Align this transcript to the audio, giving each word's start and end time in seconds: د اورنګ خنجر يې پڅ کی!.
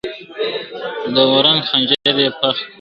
د 1.13 1.15
اورنګ 1.31 1.61
خنجر 1.69 2.17
يې 2.23 2.29
پڅ 2.39 2.57
کی!. 2.63 2.67